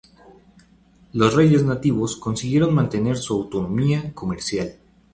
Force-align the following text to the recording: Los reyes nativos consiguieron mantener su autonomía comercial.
Los 1.13 1.35
reyes 1.35 1.63
nativos 1.63 2.15
consiguieron 2.17 2.73
mantener 2.73 3.17
su 3.19 3.35
autonomía 3.35 4.11
comercial. 4.15 4.79